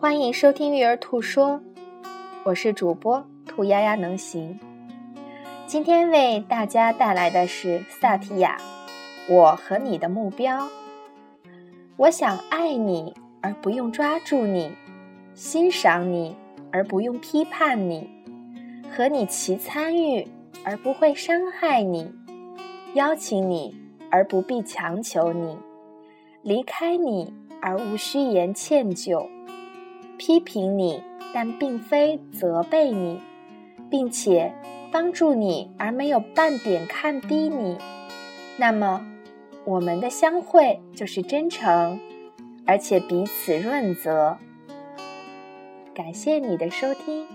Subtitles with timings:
[0.00, 1.60] 欢迎收听育儿兔说，
[2.44, 4.56] 我是主播兔丫丫能行。
[5.66, 8.56] 今天为大家带来的是萨提亚，
[9.28, 10.68] 我和你的目标。
[11.96, 14.70] 我想爱你而不用抓住你，
[15.34, 16.36] 欣赏你
[16.70, 18.08] 而不用批判你，
[18.96, 20.24] 和你齐参与
[20.62, 22.08] 而不会伤害你，
[22.94, 23.74] 邀请你
[24.12, 25.58] 而不必强求你，
[26.42, 29.28] 离开你而无需言歉疚。
[30.18, 31.00] 批评你，
[31.32, 33.20] 但并非责备你，
[33.88, 34.52] 并且
[34.90, 37.78] 帮助你而没有半点看低你，
[38.58, 39.06] 那么
[39.64, 42.00] 我们的相会就是真诚，
[42.66, 44.36] 而且彼此润泽。
[45.94, 47.26] 感谢你的收听。